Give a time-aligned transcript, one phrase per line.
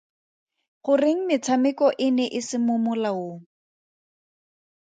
[0.87, 3.37] Goreng metshameko e ne e se mo molaong?